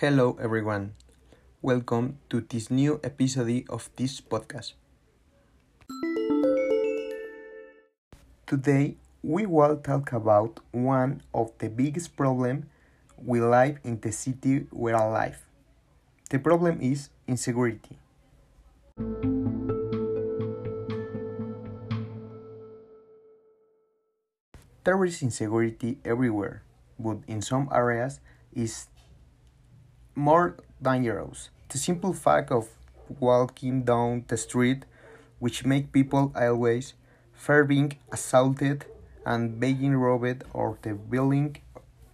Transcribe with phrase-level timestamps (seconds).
[0.00, 0.94] Hello, everyone.
[1.62, 4.72] Welcome to this new episode of this podcast.
[8.44, 12.66] Today, we will talk about one of the biggest problems
[13.16, 15.46] we live in the city where I live.
[16.28, 17.96] The problem is insecurity.
[24.82, 26.64] There is insecurity everywhere,
[26.98, 28.18] but in some areas
[28.52, 28.88] is
[30.14, 31.50] more dangerous.
[31.68, 32.68] The simple fact of
[33.20, 34.84] walking down the street,
[35.38, 36.94] which make people always
[37.32, 38.86] fear being assaulted
[39.26, 41.56] and being robbed or the building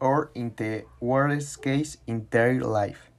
[0.00, 3.10] or in the worst case in their life.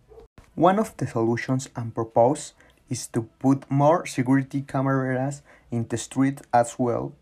[0.55, 2.53] One of the solutions and propose
[2.90, 7.14] is to put more security cameras in the street as well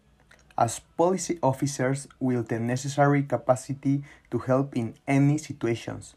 [0.57, 6.15] as police officers with the necessary capacity to help in any situations.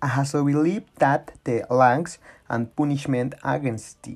[0.00, 2.18] Uh, I also believe that the laws
[2.48, 4.08] and punishment against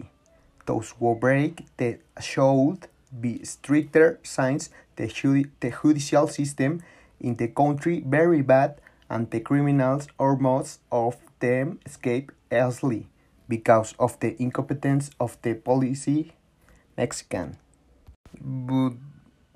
[0.66, 2.88] those who break the should
[3.20, 5.06] be stricter since the,
[5.60, 6.82] the judicial system
[7.20, 13.08] in the country very bad and the criminals or most of them escape easily
[13.48, 16.32] because of the incompetence of the policy
[16.96, 17.56] Mexican.
[18.40, 18.94] But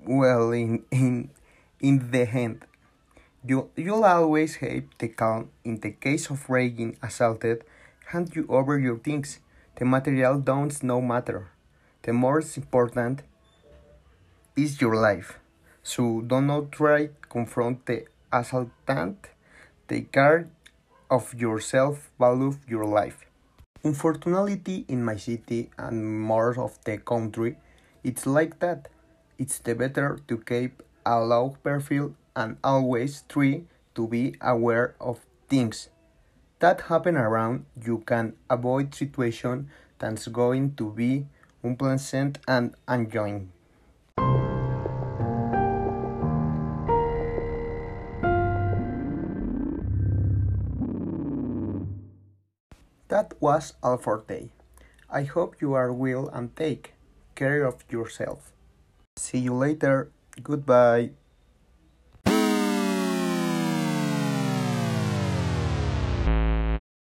[0.05, 1.29] well in in
[1.79, 2.65] in the end
[3.47, 5.49] you you'll always have the calm.
[5.63, 7.63] In the case of being assaulted
[8.07, 9.39] hand you over your things.
[9.75, 11.49] The material don't no matter.
[12.03, 13.21] The most important
[14.55, 15.39] is your life.
[15.83, 19.27] So do not try confront the assaultant.
[19.87, 20.49] Take care
[21.09, 22.09] of yourself.
[22.19, 23.25] Value your life.
[23.83, 27.57] Unfortunately in my city and more of the country.
[28.03, 28.89] It's like that.
[29.37, 33.63] It's the better to keep a low profile and always try
[33.95, 35.89] to be aware of things
[36.59, 41.25] that happen around you can avoid situation that's going to be
[41.63, 43.51] unpleasant and enjoying.
[53.09, 54.49] That was all for today.
[55.09, 56.93] I hope you are well and take
[57.35, 58.51] care of yourself.
[59.15, 60.11] See you later.
[60.43, 61.11] Goodbye.